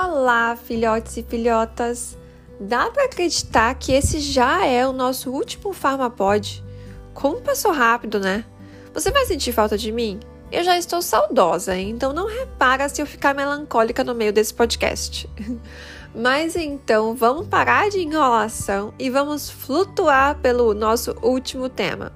[0.00, 2.16] Olá, filhotes e filhotas!
[2.60, 6.62] Dá para acreditar que esse já é o nosso último Farmapod?
[7.12, 8.44] Como passou rápido, né?
[8.94, 10.20] Você vai sentir falta de mim?
[10.52, 15.28] Eu já estou saudosa, então não repara se eu ficar melancólica no meio desse podcast.
[16.14, 22.12] Mas então vamos parar de enrolação e vamos flutuar pelo nosso último tema: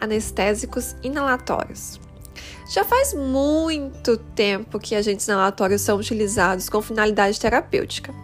[0.00, 1.98] anestésicos inalatórios.
[2.68, 8.14] Já faz muito tempo que agentes inalatórios são utilizados com finalidade terapêutica,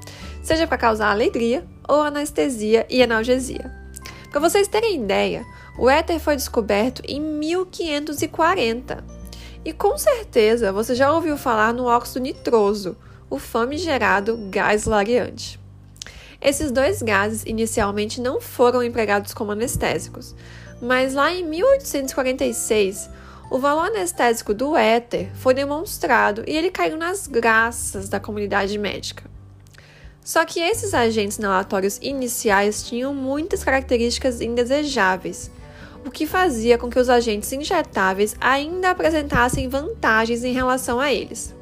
[0.43, 3.73] seja para causar alegria ou anestesia e analgesia.
[4.31, 5.47] Para vocês terem ideia,
[5.79, 9.03] o éter foi descoberto em 1540.
[9.65, 12.99] E com certeza você já ouviu falar no óxido nitroso,
[13.31, 15.59] o famigerado gás lareante.
[16.39, 20.35] Esses dois gases inicialmente não foram empregados como anestésicos,
[20.83, 23.09] mas lá em 1846
[23.51, 29.25] o valor anestésico do éter foi demonstrado e ele caiu nas graças da comunidade médica.
[30.25, 35.51] Só que esses agentes inalatórios iniciais tinham muitas características indesejáveis,
[36.05, 41.55] o que fazia com que os agentes injetáveis ainda apresentassem vantagens em relação a eles.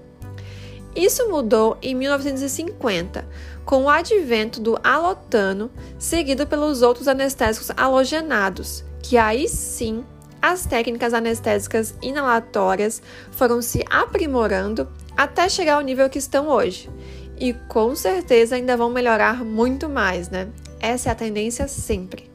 [0.94, 3.26] Isso mudou em 1950,
[3.64, 10.04] com o advento do alotano, seguido pelos outros anestésicos halogenados, que aí sim
[10.42, 16.90] as técnicas anestésicas inalatórias foram se aprimorando até chegar ao nível que estão hoje.
[17.38, 20.48] E com certeza ainda vão melhorar muito mais, né?
[20.80, 22.28] Essa é a tendência sempre.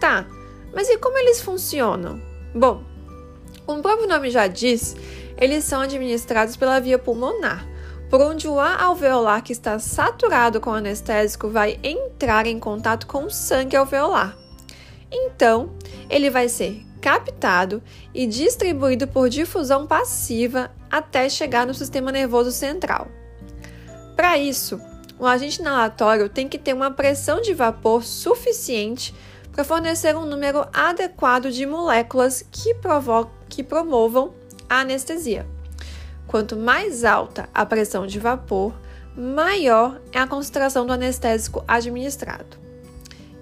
[0.00, 0.26] Tá,
[0.74, 2.20] mas e como eles funcionam?
[2.54, 2.82] Bom,
[3.66, 4.96] como o próprio nome já diz,
[5.36, 7.66] eles são administrados pela via pulmonar,
[8.08, 13.24] por onde o ar alveolar que está saturado com anestésico vai entrar em contato com
[13.24, 14.36] o sangue alveolar.
[15.10, 15.74] Então,
[16.08, 17.82] ele vai ser captado
[18.12, 23.08] e distribuído por difusão passiva até chegar no sistema nervoso central.
[24.16, 24.80] Para isso,
[25.18, 29.14] o agente inalatório tem que ter uma pressão de vapor suficiente
[29.52, 32.74] para fornecer um número adequado de moléculas que,
[33.48, 34.32] que promovam
[34.68, 35.46] a anestesia.
[36.26, 38.72] Quanto mais alta a pressão de vapor,
[39.16, 42.56] maior é a concentração do anestésico administrado.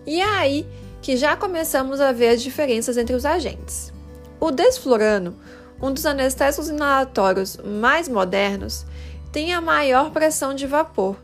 [0.07, 0.67] E é aí
[1.07, 3.93] que já começamos a ver as diferenças entre os agentes.
[4.41, 5.37] O desflurano,
[5.81, 8.85] um dos anestésicos inalatórios mais modernos,
[9.31, 11.17] tem a maior pressão de vapor,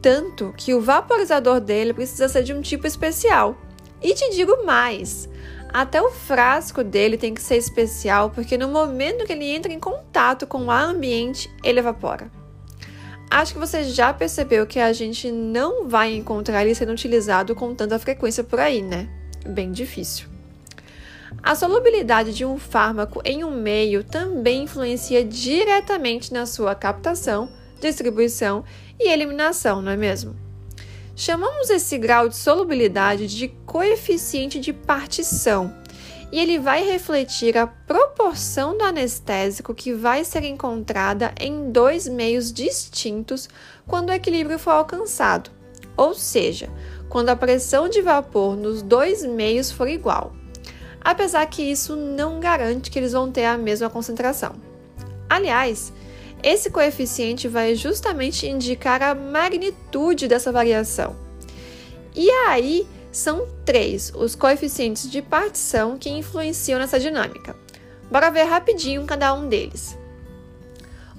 [0.00, 3.58] tanto que o vaporizador dele precisa ser de um tipo especial.
[4.00, 5.28] E te digo mais,
[5.68, 9.78] até o frasco dele tem que ser especial, porque no momento que ele entra em
[9.78, 12.39] contato com o ambiente, ele evapora.
[13.30, 17.72] Acho que você já percebeu que a gente não vai encontrar ele sendo utilizado com
[17.76, 19.08] tanta frequência por aí, né?
[19.46, 20.26] Bem difícil.
[21.40, 27.48] A solubilidade de um fármaco em um meio também influencia diretamente na sua captação,
[27.80, 28.64] distribuição
[28.98, 30.34] e eliminação, não é mesmo?
[31.14, 35.79] Chamamos esse grau de solubilidade de coeficiente de partição
[36.32, 42.52] e ele vai refletir a proporção do anestésico que vai ser encontrada em dois meios
[42.52, 43.48] distintos
[43.86, 45.50] quando o equilíbrio for alcançado,
[45.96, 46.68] ou seja,
[47.08, 50.32] quando a pressão de vapor nos dois meios for igual.
[51.00, 54.54] Apesar que isso não garante que eles vão ter a mesma concentração.
[55.28, 55.92] Aliás,
[56.42, 61.16] esse coeficiente vai justamente indicar a magnitude dessa variação.
[62.14, 67.56] E aí, são três os coeficientes de partição que influenciam nessa dinâmica.
[68.10, 69.96] Bora ver rapidinho cada um deles.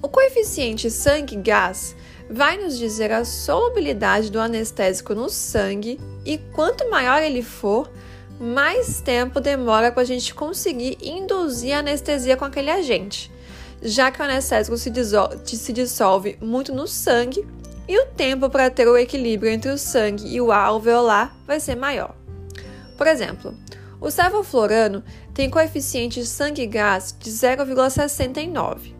[0.02, 1.94] O coeficiente sangue-gás
[2.28, 7.90] vai nos dizer a solubilidade do anestésico no sangue e quanto maior ele for,
[8.40, 13.30] mais tempo demora para a gente conseguir induzir a anestesia com aquele agente,
[13.80, 14.90] já que o anestésico se
[15.44, 17.46] se dissolve muito no sangue
[17.88, 21.58] e o tempo para ter o equilíbrio entre o sangue e o ar alveolar vai
[21.58, 22.14] ser maior.
[22.96, 23.54] Por exemplo,
[24.00, 25.02] o sevoflorano
[25.34, 28.94] tem coeficiente sangue-gás de 0,69,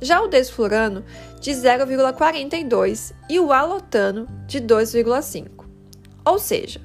[0.00, 1.04] já o desflurano
[1.40, 5.64] de 0,42 e o alotano de 2,5.
[6.24, 6.80] Ou seja,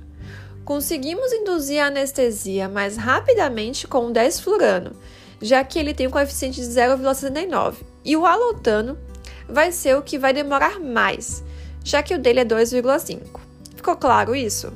[0.64, 4.92] conseguimos induzir a anestesia mais rapidamente com o desflurano,
[5.42, 8.98] já que ele tem um coeficiente de 0,69, e o alotano
[9.50, 11.44] vai ser o que vai demorar mais,
[11.83, 13.39] já que o dele é 2,5.
[13.75, 14.72] Ficou claro isso?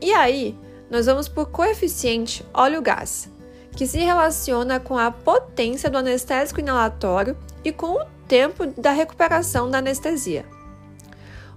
[0.00, 0.56] E aí,
[0.90, 3.28] nós vamos por coeficiente óleo-gás,
[3.76, 9.70] que se relaciona com a potência do anestésico inalatório e com o tempo da recuperação
[9.70, 10.44] da anestesia.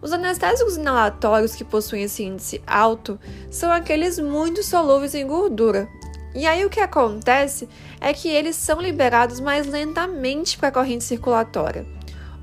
[0.01, 5.87] Os anestésicos inalatórios que possuem esse índice alto são aqueles muito solúveis em gordura.
[6.35, 7.67] E aí o que acontece
[7.99, 11.85] é que eles são liberados mais lentamente para a corrente circulatória,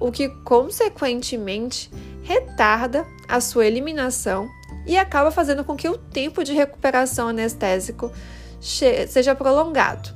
[0.02, 1.90] o que consequentemente
[2.22, 4.48] retarda a sua eliminação
[4.84, 8.12] e acaba fazendo com que o tempo de recuperação anestésico
[8.60, 10.10] seja prolongado.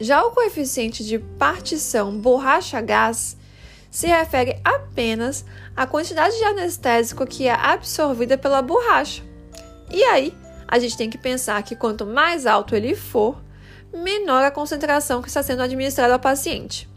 [0.00, 3.36] Já o coeficiente de partição borracha-gás
[3.90, 5.44] se refere apenas
[5.74, 9.22] à quantidade de anestésico que é absorvida pela borracha.
[9.90, 10.34] E aí,
[10.66, 13.40] a gente tem que pensar que quanto mais alto ele for,
[13.92, 16.88] menor a concentração que está sendo administrada ao paciente.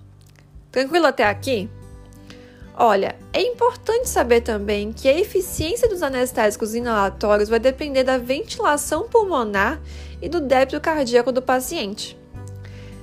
[0.72, 1.70] Tranquilo até aqui?
[2.76, 9.10] Olha, é importante saber também que a eficiência dos anestésicos inalatórios vai depender da ventilação
[9.10, 9.82] pulmonar
[10.22, 12.18] e do débito cardíaco do paciente.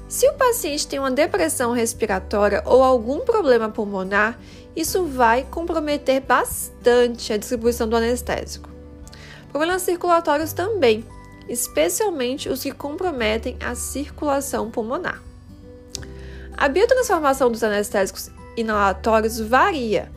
[0.08, 4.38] Se o paciente tem uma depressão respiratória ou algum problema pulmonar,
[4.74, 8.70] isso vai comprometer bastante a distribuição do anestésico.
[9.50, 11.04] Problemas circulatórios também,
[11.48, 15.20] especialmente os que comprometem a circulação pulmonar.
[16.56, 20.10] A biotransformação dos anestésicos inalatórios varia,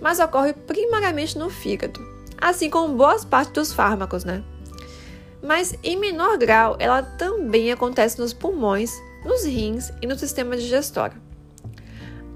[0.00, 1.98] mas ocorre primariamente no fígado,
[2.36, 4.44] assim como boas partes dos fármacos, né?
[5.42, 8.92] Mas em menor grau, ela também acontece nos pulmões,
[9.24, 11.20] nos rins e no sistema digestório.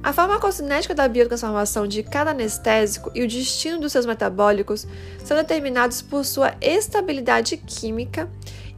[0.03, 4.87] A farmacocinética da biotransformação de cada anestésico e o destino dos seus metabólicos
[5.23, 8.27] são determinados por sua estabilidade química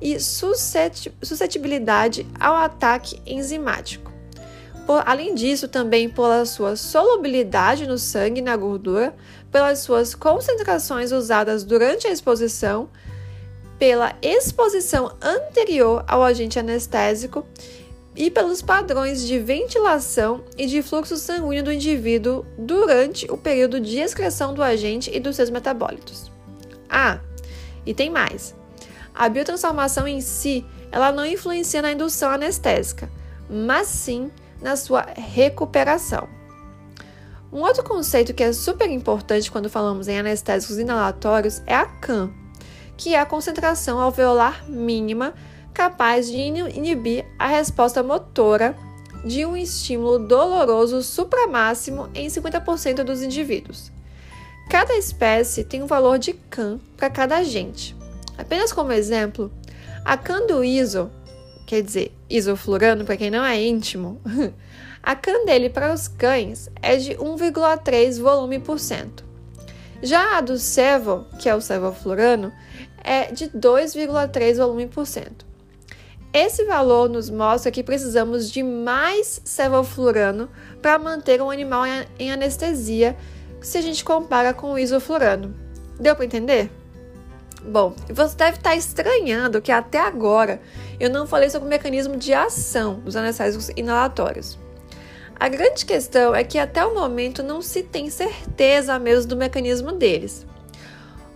[0.01, 4.12] e suscetibilidade ao ataque enzimático.
[4.87, 9.15] Por, além disso, também pela sua solubilidade no sangue e na gordura,
[9.51, 12.89] pelas suas concentrações usadas durante a exposição,
[13.79, 17.47] pela exposição anterior ao agente anestésico
[18.15, 23.99] e pelos padrões de ventilação e de fluxo sanguíneo do indivíduo durante o período de
[23.99, 26.31] excreção do agente e dos seus metabólitos.
[26.89, 27.21] Ah,
[27.87, 28.55] e tem mais.
[29.15, 33.11] A biotransformação em si, ela não influencia na indução anestésica,
[33.49, 34.31] mas sim
[34.63, 36.29] na sua recuperação.
[37.53, 42.33] Um outro conceito que é super importante quando falamos em anestésicos inalatórios é a CAM,
[42.97, 45.35] que é a concentração alveolar mínima
[45.75, 48.77] capaz de inibir a resposta motora
[49.25, 53.93] de um estímulo doloroso supramáximo em 50% dos indivíduos.
[54.71, 57.95] Cada espécie tem um valor de CAN para cada agente.
[58.39, 59.53] Apenas como exemplo,
[60.05, 61.11] a CAN do ISO,
[61.73, 64.21] quer dizer, isoflurano para quem não é íntimo,
[65.03, 69.25] a CAN dele para os cães é de 1,3 volume por cento.
[70.03, 72.53] Já a do Cevo, que é o sevoflurano,
[73.03, 75.47] é de 2,3 volume por cento.
[76.31, 80.51] Esse valor nos mostra que precisamos de mais sevoflurano
[80.83, 81.85] para manter um animal
[82.19, 83.17] em anestesia
[83.63, 85.55] se a gente compara com o isoflurano.
[85.99, 86.71] Deu para entender?
[87.65, 90.61] Bom, você deve estar estranhando que até agora
[90.99, 94.59] eu não falei sobre o mecanismo de ação dos anestésicos inalatórios.
[95.39, 99.93] A grande questão é que até o momento não se tem certeza mesmo do mecanismo
[99.93, 100.47] deles.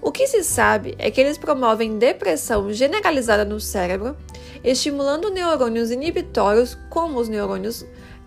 [0.02, 4.16] O que se sabe é que eles promovem depressão generalizada no cérebro,
[4.62, 7.84] estimulando neurônios inibitórios, como os neurônios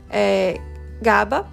[0.09, 0.59] é,
[1.01, 1.47] GABA,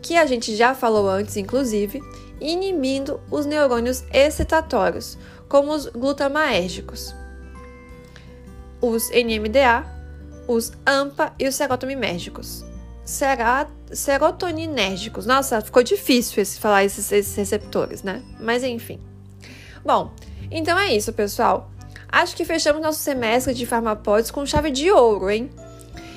[0.00, 2.00] que a gente já falou antes, inclusive,
[2.40, 7.14] e inibindo os neurônios excitatórios, como os glutamaérgicos,
[8.80, 9.84] os NMDA,
[10.46, 12.64] os AMPA e os serotoninérgicos.
[13.92, 15.26] Serotoninérgicos.
[15.26, 18.22] Nossa, ficou difícil esse, falar esses, esses receptores, né?
[18.40, 19.00] Mas enfim.
[19.84, 20.10] Bom,
[20.50, 21.70] então é isso, pessoal.
[22.08, 25.50] Acho que fechamos nosso semestre de Farmapods com chave de ouro, hein?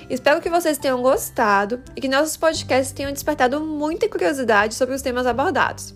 [0.10, 5.02] Espero que vocês tenham gostado e que nossos podcasts tenham despertado muita curiosidade sobre os
[5.02, 5.94] temas abordados.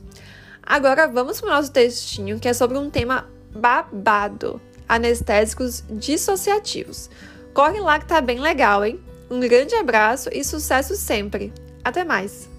[0.64, 7.10] Agora vamos para o nosso textinho que é sobre um tema babado: anestésicos dissociativos.
[7.54, 9.00] Corre lá que tá bem legal, hein?
[9.30, 11.54] Um grande abraço e sucesso sempre!
[11.84, 12.51] Até mais!